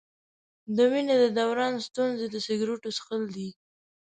[0.75, 3.49] د وینې د دوران ستونزې د سګرټو څښل دي.